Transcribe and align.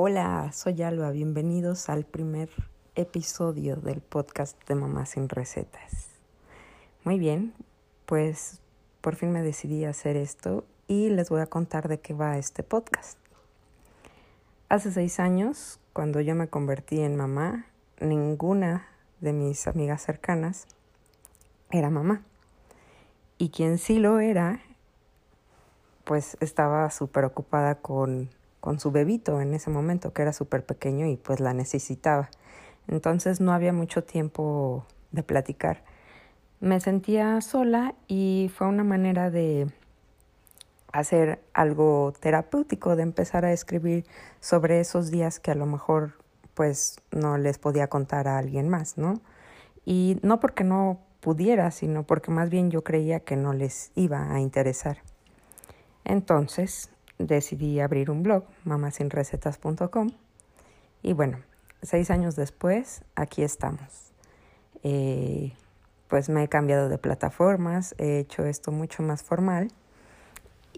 Hola, 0.00 0.52
soy 0.52 0.80
Alba, 0.82 1.10
bienvenidos 1.10 1.88
al 1.88 2.04
primer 2.04 2.50
episodio 2.94 3.74
del 3.74 4.00
podcast 4.00 4.56
de 4.68 4.76
Mamá 4.76 5.06
sin 5.06 5.28
Recetas. 5.28 6.06
Muy 7.02 7.18
bien, 7.18 7.52
pues 8.06 8.60
por 9.00 9.16
fin 9.16 9.32
me 9.32 9.42
decidí 9.42 9.84
a 9.84 9.90
hacer 9.90 10.16
esto 10.16 10.64
y 10.86 11.08
les 11.08 11.30
voy 11.30 11.40
a 11.40 11.46
contar 11.46 11.88
de 11.88 11.98
qué 11.98 12.14
va 12.14 12.38
este 12.38 12.62
podcast. 12.62 13.18
Hace 14.68 14.92
seis 14.92 15.18
años, 15.18 15.80
cuando 15.92 16.20
yo 16.20 16.36
me 16.36 16.46
convertí 16.46 17.00
en 17.00 17.16
mamá, 17.16 17.66
ninguna 17.98 18.86
de 19.20 19.32
mis 19.32 19.66
amigas 19.66 20.00
cercanas 20.00 20.68
era 21.72 21.90
mamá. 21.90 22.22
Y 23.36 23.48
quien 23.48 23.78
sí 23.78 23.98
lo 23.98 24.20
era, 24.20 24.60
pues 26.04 26.36
estaba 26.38 26.88
súper 26.92 27.24
ocupada 27.24 27.74
con 27.74 28.30
con 28.68 28.80
su 28.80 28.90
bebito 28.90 29.40
en 29.40 29.54
ese 29.54 29.70
momento, 29.70 30.12
que 30.12 30.20
era 30.20 30.34
súper 30.34 30.62
pequeño 30.62 31.06
y 31.06 31.16
pues 31.16 31.40
la 31.40 31.54
necesitaba. 31.54 32.28
Entonces 32.86 33.40
no 33.40 33.54
había 33.54 33.72
mucho 33.72 34.04
tiempo 34.04 34.84
de 35.10 35.22
platicar. 35.22 35.84
Me 36.60 36.78
sentía 36.78 37.40
sola 37.40 37.94
y 38.08 38.50
fue 38.54 38.66
una 38.66 38.84
manera 38.84 39.30
de 39.30 39.72
hacer 40.92 41.42
algo 41.54 42.12
terapéutico, 42.20 42.94
de 42.94 43.04
empezar 43.04 43.46
a 43.46 43.54
escribir 43.54 44.04
sobre 44.38 44.80
esos 44.80 45.10
días 45.10 45.40
que 45.40 45.50
a 45.50 45.54
lo 45.54 45.64
mejor 45.64 46.18
pues 46.52 47.00
no 47.10 47.38
les 47.38 47.56
podía 47.56 47.86
contar 47.86 48.28
a 48.28 48.36
alguien 48.36 48.68
más, 48.68 48.98
¿no? 48.98 49.22
Y 49.86 50.20
no 50.22 50.40
porque 50.40 50.62
no 50.62 51.00
pudiera, 51.20 51.70
sino 51.70 52.02
porque 52.02 52.30
más 52.30 52.50
bien 52.50 52.70
yo 52.70 52.84
creía 52.84 53.20
que 53.20 53.36
no 53.36 53.54
les 53.54 53.92
iba 53.94 54.30
a 54.30 54.40
interesar. 54.40 54.98
Entonces 56.04 56.90
decidí 57.18 57.80
abrir 57.80 58.10
un 58.10 58.22
blog, 58.22 58.44
mamasinrecetas.com. 58.64 60.10
Y 61.02 61.12
bueno, 61.12 61.38
seis 61.82 62.10
años 62.10 62.36
después, 62.36 63.02
aquí 63.14 63.42
estamos. 63.42 64.12
Eh, 64.82 65.52
pues 66.08 66.28
me 66.28 66.44
he 66.44 66.48
cambiado 66.48 66.88
de 66.88 66.98
plataformas, 66.98 67.94
he 67.98 68.18
hecho 68.18 68.44
esto 68.44 68.72
mucho 68.72 69.02
más 69.02 69.22
formal 69.22 69.68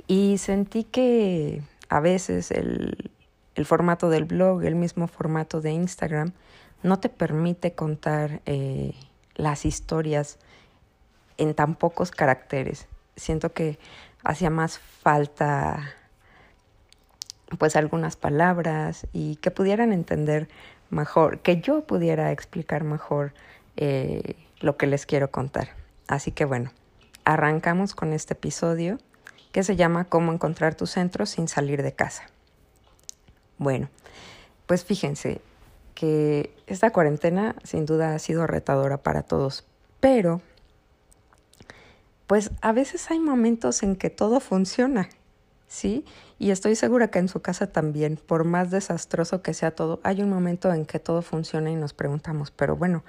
y 0.07 0.39
sentí 0.39 0.85
que 0.85 1.63
a 1.89 2.01
veces 2.01 2.51
el, 2.51 3.13
el 3.55 3.67
formato 3.67 4.09
del 4.09 4.25
blog, 4.25 4.65
el 4.65 4.75
mismo 4.75 5.07
formato 5.07 5.61
de 5.61 5.71
Instagram, 5.73 6.33
no 6.83 6.99
te 6.99 7.09
permite 7.09 7.75
contar 7.75 8.41
eh, 8.47 8.95
las 9.35 9.65
historias 9.65 10.39
en 11.37 11.55
tan 11.55 11.75
pocos 11.75 12.11
caracteres. 12.11 12.87
Siento 13.17 13.53
que 13.53 13.79
hacía 14.25 14.51
más 14.51 14.79
falta 14.79 15.95
pues 17.59 17.77
algunas 17.77 18.17
palabras 18.17 19.07
y 19.13 19.37
que 19.37 19.51
pudieran 19.51 19.93
entender 19.93 20.49
mejor, 20.91 21.41
que 21.41 21.61
yo 21.61 21.83
pudiera 21.85 22.33
explicar 22.33 22.85
mejor 22.85 23.33
eh, 23.77 24.37
lo 24.61 24.77
que 24.77 24.87
les 24.87 25.07
quiero 25.07 25.31
contar. 25.31 25.71
Así 26.07 26.33
que 26.33 26.45
bueno, 26.45 26.71
arrancamos 27.25 27.95
con 27.95 28.13
este 28.13 28.35
episodio 28.35 28.99
que 29.53 29.63
se 29.63 29.77
llama 29.77 30.05
Cómo 30.05 30.33
encontrar 30.33 30.75
tu 30.75 30.87
centro 30.87 31.27
sin 31.27 31.49
salir 31.49 31.83
de 31.83 31.93
casa. 31.93 32.25
Bueno, 33.59 33.89
pues 34.67 34.85
fíjense 34.85 35.41
que 35.95 36.55
esta 36.67 36.91
cuarentena 36.91 37.57
sin 37.65 37.85
duda 37.85 38.15
ha 38.15 38.19
sido 38.19 38.47
retadora 38.47 38.99
para 38.99 39.23
todos, 39.23 39.65
pero 39.99 40.41
pues 42.27 42.53
a 42.63 42.73
veces 42.73 43.11
hay 43.11 43.19
momentos 43.19 43.83
en 43.83 43.97
que 43.97 44.09
todo 44.09 44.41
funciona 44.41 45.09
¿sí? 45.71 46.05
Y 46.41 46.51
estoy 46.51 46.75
segura 46.75 47.13
que 47.13 47.21
en 47.21 47.29
su 47.29 47.41
casa 47.41 47.69
también, 47.69 48.17
por 48.17 48.45
más 48.45 48.73
desastroso 48.73 49.41
que 49.41 49.55
sea 49.55 49.71
todo, 49.71 50.01
hay 50.03 50.21
un 50.21 50.29
momento 50.29 50.73
en 50.75 50.85
que 50.85 50.99
todo 50.99 51.23
funciona 51.23 51.71
y 51.71 51.77
nos 51.77 51.95
preguntamos, 51.95 52.51
pero 52.51 52.77
bueno, 52.77 53.05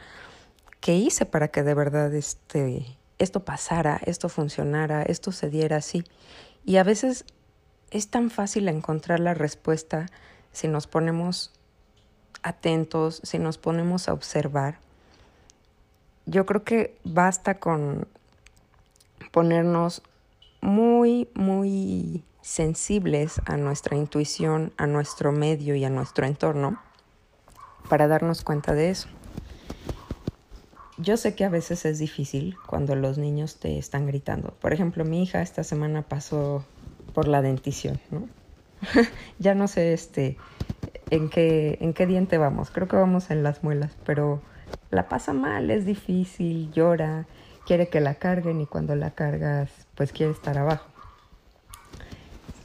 ¿qué 0.79 0.95
hice 0.95 1.25
para 1.25 1.47
que 1.47 1.63
de 1.63 1.73
verdad 1.73 2.13
este, 2.13 2.85
esto 3.17 3.43
pasara, 3.43 3.99
esto 4.05 4.29
funcionara, 4.29 5.01
esto 5.01 5.31
se 5.31 5.49
diera 5.49 5.77
así? 5.77 6.03
Y 6.63 6.77
a 6.77 6.83
veces 6.83 7.25
es 7.89 8.09
tan 8.09 8.29
fácil 8.29 8.69
encontrar 8.69 9.19
la 9.19 9.33
respuesta 9.33 10.05
si 10.51 10.67
nos 10.67 10.85
ponemos 10.85 11.51
atentos, 12.43 13.21
si 13.23 13.39
nos 13.39 13.57
ponemos 13.57 14.07
a 14.07 14.13
observar. 14.13 14.77
Yo 16.27 16.45
creo 16.45 16.63
que 16.63 16.95
basta 17.03 17.59
con 17.59 18.07
ponernos 19.31 20.03
muy, 20.61 21.27
muy 21.33 22.23
sensibles 22.41 23.41
a 23.45 23.57
nuestra 23.57 23.95
intuición, 23.95 24.73
a 24.77 24.87
nuestro 24.87 25.31
medio 25.31 25.75
y 25.75 25.85
a 25.85 25.89
nuestro 25.89 26.25
entorno 26.25 26.79
para 27.89 28.07
darnos 28.07 28.43
cuenta 28.43 28.73
de 28.73 28.89
eso. 28.89 29.09
Yo 30.97 31.17
sé 31.17 31.35
que 31.35 31.45
a 31.45 31.49
veces 31.49 31.85
es 31.85 31.99
difícil 31.99 32.55
cuando 32.67 32.95
los 32.95 33.17
niños 33.17 33.59
te 33.59 33.77
están 33.77 34.05
gritando. 34.05 34.53
Por 34.61 34.71
ejemplo, 34.71 35.03
mi 35.03 35.23
hija 35.23 35.41
esta 35.41 35.63
semana 35.63 36.03
pasó 36.03 36.63
por 37.13 37.27
la 37.27 37.41
dentición, 37.41 37.99
¿no? 38.11 38.27
ya 39.39 39.55
no 39.55 39.67
sé 39.67 39.93
este 39.93 40.37
en 41.09 41.29
qué 41.29 41.77
en 41.81 41.93
qué 41.93 42.05
diente 42.05 42.37
vamos. 42.37 42.69
Creo 42.71 42.87
que 42.87 42.95
vamos 42.95 43.31
en 43.31 43.43
las 43.43 43.63
muelas, 43.63 43.91
pero 44.05 44.41
la 44.91 45.07
pasa 45.09 45.33
mal, 45.33 45.71
es 45.71 45.85
difícil, 45.85 46.71
llora, 46.71 47.25
quiere 47.65 47.89
que 47.89 47.99
la 47.99 48.15
carguen 48.15 48.61
y 48.61 48.65
cuando 48.65 48.95
la 48.95 49.11
cargas, 49.11 49.71
pues 49.95 50.11
quiere 50.11 50.31
estar 50.31 50.57
abajo. 50.57 50.90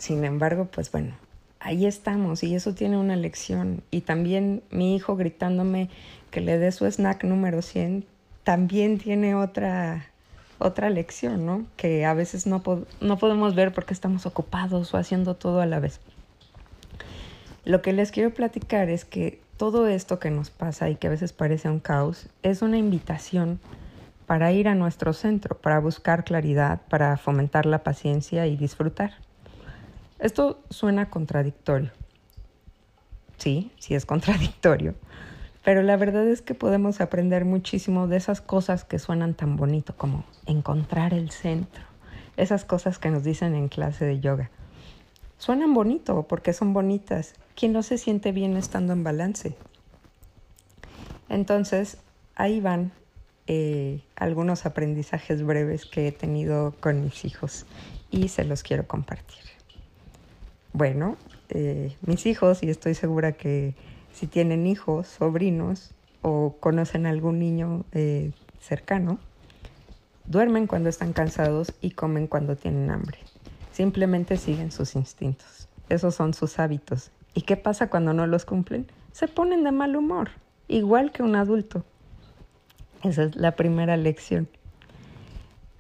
Sin 0.07 0.25
embargo, 0.25 0.67
pues 0.67 0.93
bueno, 0.93 1.17
ahí 1.59 1.85
estamos 1.85 2.45
y 2.45 2.55
eso 2.55 2.75
tiene 2.75 2.97
una 2.97 3.17
lección. 3.17 3.83
Y 3.91 4.03
también 4.03 4.63
mi 4.71 4.95
hijo 4.95 5.17
gritándome 5.17 5.91
que 6.31 6.41
le 6.41 6.59
dé 6.59 6.71
su 6.71 6.87
snack 6.87 7.25
número 7.25 7.61
100, 7.61 8.05
también 8.45 8.99
tiene 8.99 9.35
otra, 9.35 10.07
otra 10.61 10.91
lección, 10.91 11.45
¿no? 11.45 11.67
Que 11.77 12.07
a 12.07 12.15
veces 12.15 12.47
no, 12.47 12.63
no 13.01 13.19
podemos 13.19 13.57
ver 13.57 13.75
porque 13.75 13.93
estamos 13.93 14.27
ocupados 14.27 14.95
o 14.95 14.97
haciendo 14.97 15.35
todo 15.35 15.61
a 15.61 15.67
la 15.67 15.81
vez. 15.81 15.99
Lo 17.65 17.83
que 17.83 17.93
les 17.93 18.13
quiero 18.13 18.33
platicar 18.33 18.89
es 18.89 19.05
que 19.05 19.41
todo 19.57 19.89
esto 19.89 20.21
que 20.21 20.31
nos 20.31 20.51
pasa 20.51 20.89
y 20.89 20.95
que 20.95 21.09
a 21.09 21.11
veces 21.11 21.33
parece 21.33 21.69
un 21.69 21.81
caos 21.81 22.29
es 22.45 22.63
una 22.63 22.79
invitación 22.79 23.59
para 24.27 24.53
ir 24.53 24.69
a 24.69 24.77
nuestro 24.77 25.13
centro, 25.13 25.59
para 25.59 25.81
buscar 25.81 26.23
claridad, 26.23 26.83
para 26.89 27.17
fomentar 27.17 27.67
la 27.67 27.83
paciencia 27.83 28.47
y 28.47 28.57
disfrutar. 28.57 29.26
Esto 30.19 30.63
suena 30.71 31.11
contradictorio. 31.11 31.91
Sí, 33.37 33.71
sí 33.79 33.95
es 33.95 34.07
contradictorio. 34.07 34.95
Pero 35.65 35.83
la 35.83 35.97
verdad 35.97 36.27
es 36.29 36.43
que 36.43 36.55
podemos 36.55 37.01
aprender 37.01 37.45
muchísimo 37.45 38.07
de 38.07 38.17
esas 38.17 38.41
cosas 38.41 38.85
que 38.85 38.99
suenan 38.99 39.35
tan 39.35 39.57
bonito 39.57 39.97
como 39.97 40.25
encontrar 40.47 41.13
el 41.13 41.31
centro. 41.31 41.85
Esas 42.37 42.65
cosas 42.65 42.99
que 42.99 43.11
nos 43.11 43.25
dicen 43.25 43.55
en 43.55 43.69
clase 43.69 44.05
de 44.05 44.21
yoga. 44.21 44.51
Suenan 45.39 45.75
bonito 45.75 46.23
porque 46.29 46.53
son 46.53 46.73
bonitas. 46.73 47.35
¿Quién 47.57 47.73
no 47.73 47.83
se 47.83 47.99
siente 47.99 48.33
bien 48.33 48.57
estando 48.57 48.93
en 48.93 49.05
balance? 49.05 49.57
Entonces, 51.29 51.99
ahí 52.37 52.61
van 52.61 52.93
eh, 53.49 54.03
algunos 54.15 54.67
aprendizajes 54.67 55.43
breves 55.45 55.85
que 55.85 56.09
he 56.09 56.13
tenido 56.13 56.75
con 56.81 57.03
mis 57.03 57.25
hijos 57.25 57.67
y 58.11 58.29
se 58.29 58.45
los 58.45 58.63
quiero 58.63 58.87
compartir. 58.87 59.56
Bueno, 60.77 61.17
eh, 61.49 61.97
mis 62.03 62.27
hijos, 62.27 62.63
y 62.63 62.69
estoy 62.69 62.93
segura 62.93 63.33
que 63.33 63.75
si 64.13 64.27
tienen 64.27 64.67
hijos, 64.67 65.07
sobrinos 65.07 65.95
o 66.21 66.57
conocen 66.61 67.07
a 67.07 67.09
algún 67.09 67.39
niño 67.39 67.87
eh, 67.93 68.33
cercano, 68.61 69.19
duermen 70.27 70.67
cuando 70.67 70.91
están 70.91 71.15
cansados 71.15 71.73
y 71.81 71.93
comen 71.93 72.27
cuando 72.27 72.57
tienen 72.57 72.91
hambre. 72.91 73.17
Simplemente 73.73 74.37
siguen 74.37 74.71
sus 74.71 74.97
instintos. 74.97 75.67
Esos 75.89 76.15
son 76.15 76.35
sus 76.35 76.59
hábitos. 76.59 77.11
¿Y 77.33 77.41
qué 77.41 77.57
pasa 77.57 77.89
cuando 77.89 78.13
no 78.13 78.27
los 78.27 78.45
cumplen? 78.45 78.87
Se 79.13 79.29
ponen 79.29 79.65
de 79.65 79.73
mal 79.73 79.97
humor, 79.97 80.29
igual 80.69 81.11
que 81.11 81.23
un 81.23 81.37
adulto. 81.37 81.87
Esa 83.03 83.23
es 83.23 83.35
la 83.35 83.53
primera 83.53 83.97
lección. 83.97 84.47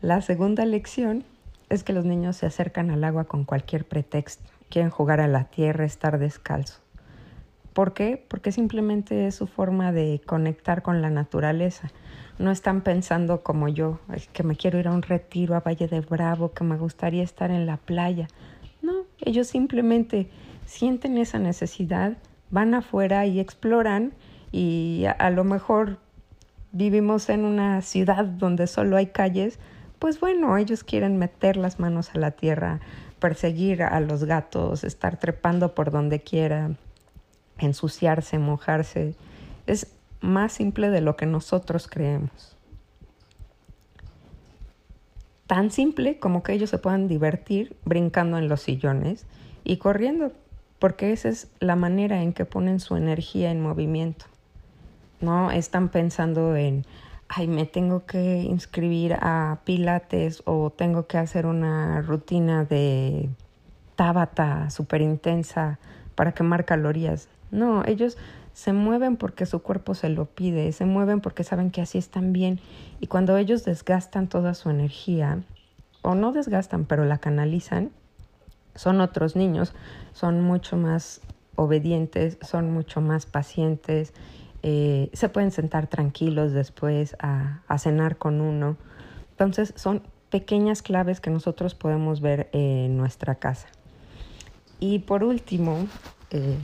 La 0.00 0.22
segunda 0.22 0.64
lección 0.64 1.22
es 1.69 1.84
que 1.84 1.92
los 1.92 2.06
niños 2.06 2.37
se 2.37 2.46
acercan 2.46 2.90
al 2.90 3.04
agua 3.04 3.25
con 3.25 3.44
cualquier 3.44 3.84
pretexto 3.84 4.55
quieren 4.68 4.90
jugar 4.90 5.20
a 5.20 5.28
la 5.28 5.44
tierra, 5.44 5.84
estar 5.84 6.18
descalzo. 6.18 6.80
¿Por 7.72 7.92
qué? 7.92 8.24
Porque 8.28 8.52
simplemente 8.52 9.26
es 9.26 9.34
su 9.34 9.46
forma 9.46 9.92
de 9.92 10.22
conectar 10.24 10.80
con 10.80 11.02
la 11.02 11.10
naturaleza. 11.10 11.90
No 12.38 12.50
están 12.50 12.80
pensando 12.80 13.42
como 13.42 13.68
yo, 13.68 14.00
que 14.32 14.42
me 14.42 14.56
quiero 14.56 14.78
ir 14.78 14.88
a 14.88 14.92
un 14.92 15.02
retiro 15.02 15.54
a 15.54 15.60
Valle 15.60 15.86
de 15.86 16.00
Bravo, 16.00 16.52
que 16.52 16.64
me 16.64 16.78
gustaría 16.78 17.22
estar 17.22 17.50
en 17.50 17.66
la 17.66 17.76
playa. 17.76 18.28
No, 18.80 19.04
ellos 19.20 19.48
simplemente 19.48 20.30
sienten 20.64 21.18
esa 21.18 21.38
necesidad, 21.38 22.16
van 22.50 22.72
afuera 22.72 23.26
y 23.26 23.40
exploran 23.40 24.14
y 24.52 25.04
a, 25.06 25.12
a 25.12 25.28
lo 25.28 25.44
mejor 25.44 25.98
vivimos 26.72 27.28
en 27.28 27.44
una 27.44 27.82
ciudad 27.82 28.24
donde 28.24 28.66
solo 28.66 28.96
hay 28.96 29.08
calles, 29.08 29.58
pues 29.98 30.20
bueno, 30.20 30.56
ellos 30.56 30.84
quieren 30.84 31.16
meter 31.18 31.56
las 31.56 31.80
manos 31.80 32.14
a 32.14 32.18
la 32.18 32.32
tierra, 32.32 32.80
perseguir 33.18 33.82
a 33.82 33.98
los 34.00 34.24
gatos, 34.24 34.84
estar 34.84 35.18
trepando 35.18 35.74
por 35.74 35.90
donde 35.90 36.20
quiera, 36.20 36.72
ensuciarse, 37.58 38.38
mojarse. 38.38 39.14
Es 39.66 39.88
más 40.20 40.52
simple 40.52 40.90
de 40.90 41.00
lo 41.00 41.16
que 41.16 41.26
nosotros 41.26 41.88
creemos. 41.88 42.56
Tan 45.46 45.70
simple 45.70 46.18
como 46.18 46.42
que 46.42 46.52
ellos 46.52 46.70
se 46.70 46.78
puedan 46.78 47.06
divertir 47.06 47.76
brincando 47.84 48.36
en 48.36 48.48
los 48.48 48.62
sillones 48.62 49.26
y 49.62 49.76
corriendo, 49.76 50.32
porque 50.78 51.12
esa 51.12 51.28
es 51.28 51.48
la 51.60 51.76
manera 51.76 52.22
en 52.22 52.32
que 52.32 52.44
ponen 52.44 52.80
su 52.80 52.96
energía 52.96 53.50
en 53.50 53.60
movimiento. 53.60 54.26
No 55.20 55.50
están 55.50 55.88
pensando 55.88 56.56
en, 56.56 56.84
ay, 57.28 57.49
me 57.49 57.67
tengo 57.67 58.06
que 58.06 58.43
inscribir 58.43 59.14
a 59.14 59.61
Pilates 59.64 60.43
o 60.44 60.70
tengo 60.70 61.06
que 61.06 61.19
hacer 61.19 61.46
una 61.46 62.02
rutina 62.02 62.64
de 62.64 63.28
Tabata 63.96 64.70
súper 64.70 65.00
intensa 65.00 65.78
para 66.14 66.32
quemar 66.32 66.64
calorías. 66.64 67.28
No, 67.50 67.84
ellos 67.87 68.17
se 68.52 68.73
mueven 68.73 69.17
porque 69.17 69.46
su 69.46 69.61
cuerpo 69.61 69.94
se 69.94 70.08
lo 70.08 70.26
pide, 70.26 70.73
se 70.73 70.87
mueven 70.87 71.20
porque 71.20 71.44
saben 71.44 71.70
que 71.70 71.82
así 71.82 71.99
están 71.99 72.32
bien 72.32 72.61
y 73.00 73.06
cuando 73.06 73.37
ellos 73.37 73.64
desgastan 73.64 74.28
toda 74.28 74.55
su 74.55 74.70
energía, 74.70 75.43
o 76.06 76.14
no 76.14 76.32
desgastan, 76.32 76.84
pero 76.84 77.05
la 77.05 77.19
canalizan, 77.19 77.90
son 78.76 79.00
otros 79.00 79.34
niños, 79.34 79.75
son 80.12 80.40
mucho 80.40 80.76
más 80.76 81.20
obedientes, 81.56 82.38
son 82.43 82.70
mucho 82.73 83.00
más 83.00 83.26
pacientes, 83.26 84.14
eh, 84.68 85.10
se 85.12 85.28
pueden 85.28 85.52
sentar 85.52 85.86
tranquilos 85.86 86.52
después 86.52 87.16
a, 87.20 87.62
cenar 87.78 88.16
con 88.16 88.40
uno. 88.40 88.76
Entonces 89.30 89.72
son 89.76 90.02
pequeñas 90.28 90.82
claves 90.82 91.20
que 91.20 91.30
nosotros 91.30 91.76
podemos 91.76 92.20
ver 92.20 92.48
en 92.52 92.96
nuestra 92.96 93.36
casa. 93.36 93.68
Y 94.80 94.98
por 94.98 95.22
último, 95.22 95.86
eh, 96.32 96.58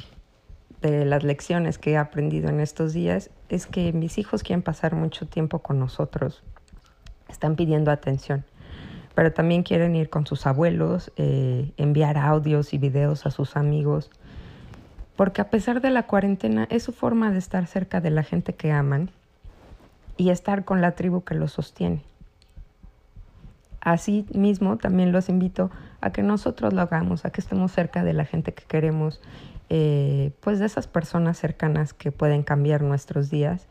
de 0.81 1.05
las 1.05 1.23
lecciones 1.23 1.79
que 1.79 1.93
he 1.93 1.97
aprendido 1.97 2.49
en 2.49 2.59
estos 2.59 2.93
días 2.93 3.31
es 3.49 3.67
que 3.69 3.93
mis 3.93 4.19
hijos 4.19 4.43
quieren 4.43 4.63
pasar 4.63 4.97
mucho 4.97 5.29
tiempo 5.29 5.61
con 5.61 5.79
nosotros, 5.79 6.43
están 7.29 7.55
pidiendo 7.55 7.93
atención, 7.93 8.45
pero 9.15 9.33
también 9.33 9.63
quieren 9.63 9.95
ir 9.95 10.11
con 10.11 10.27
sus 10.27 10.45
abuelos, 10.49 11.13
eh, 11.15 11.71
enviar 11.77 12.19
audios 12.19 12.75
y 12.75 12.79
videos 12.79 13.27
a 13.27 13.31
sus 13.31 13.55
amigos, 13.55 14.11
porque 15.17 15.41
a 15.41 15.51
pesar 15.51 15.81
de 15.81 15.91
la 15.91 16.05
cuarentena 16.05 16.67
es 16.71 16.83
su 16.83 16.93
forma 16.93 17.31
de 17.31 17.39
estar 17.39 17.67
cerca 17.67 18.01
de 18.01 18.11
la 18.11 18.23
gente 18.23 18.55
que 18.55 18.73
aman 18.73 19.11
y 20.17 20.31
estar 20.31 20.65
con 20.65 20.81
la 20.81 20.93
tribu 20.93 21.23
que 21.23 21.35
los 21.35 21.53
sostiene. 21.53 22.03
Así 23.81 24.27
mismo 24.33 24.77
también 24.77 25.11
los 25.11 25.29
invito 25.29 25.71
a 26.01 26.13
que 26.13 26.23
nosotros 26.23 26.73
lo 26.73 26.83
hagamos, 26.83 27.25
a 27.25 27.31
que 27.31 27.41
estemos 27.41 27.73
cerca 27.73 28.05
de 28.05 28.13
la 28.13 28.25
gente 28.25 28.55
que 28.55 28.65
queremos 28.65 29.21
eh, 29.71 30.33
pues 30.41 30.59
de 30.59 30.67
esas 30.67 30.87
personas 30.87 31.39
cercanas 31.39 31.93
que 31.93 32.13
pueden 32.13 32.43
cambiar 32.43 32.83
nuestros 32.83 33.31
días 33.31 33.67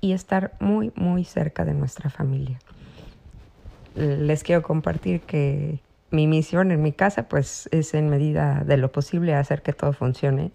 y 0.00 0.12
estar 0.12 0.52
muy, 0.60 0.92
muy 0.96 1.24
cerca 1.24 1.64
de 1.64 1.72
nuestra 1.72 2.10
familia. 2.10 2.58
Les 3.94 4.42
quiero 4.42 4.62
compartir 4.62 5.20
que 5.20 5.80
mi 6.12 6.26
misión 6.26 6.70
en 6.70 6.82
mi 6.82 6.92
casa 6.92 7.28
pues 7.28 7.68
es 7.72 7.94
en 7.94 8.10
medida 8.10 8.62
de 8.64 8.76
lo 8.76 8.92
posible 8.92 9.34
hacer 9.34 9.62
que 9.62 9.72
todo 9.72 9.94
funcione, 9.94 10.52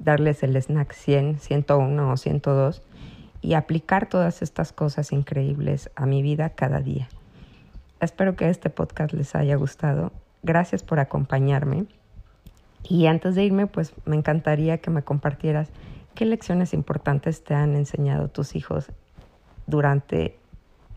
darles 0.00 0.42
el 0.42 0.56
snack 0.56 0.92
100, 0.92 1.38
101 1.38 2.10
o 2.10 2.16
102 2.16 2.82
y 3.40 3.54
aplicar 3.54 4.08
todas 4.08 4.42
estas 4.42 4.72
cosas 4.72 5.12
increíbles 5.12 5.90
a 5.94 6.06
mi 6.06 6.22
vida 6.22 6.50
cada 6.50 6.80
día. 6.80 7.08
Espero 8.00 8.34
que 8.34 8.50
este 8.50 8.68
podcast 8.68 9.14
les 9.14 9.36
haya 9.36 9.54
gustado. 9.54 10.12
Gracias 10.42 10.82
por 10.82 10.98
acompañarme. 10.98 11.86
Y 12.82 13.06
antes 13.06 13.36
de 13.36 13.44
irme, 13.44 13.68
pues 13.68 13.94
me 14.04 14.16
encantaría 14.16 14.78
que 14.78 14.90
me 14.90 15.02
compartieras 15.02 15.70
qué 16.14 16.26
lecciones 16.26 16.74
importantes 16.74 17.44
te 17.44 17.54
han 17.54 17.76
enseñado 17.76 18.28
tus 18.28 18.56
hijos 18.56 18.90
durante 19.66 20.36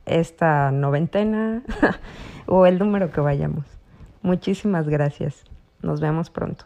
esta 0.06 0.72
noventena 0.72 1.64
o 2.48 2.66
el 2.66 2.80
número 2.80 3.12
que 3.12 3.22
vayamos. 3.22 3.79
Muchísimas 4.22 4.88
gracias. 4.88 5.44
Nos 5.82 6.02
vemos 6.02 6.30
pronto. 6.30 6.66